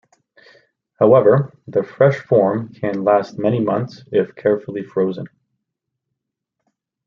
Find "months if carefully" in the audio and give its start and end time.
3.59-4.81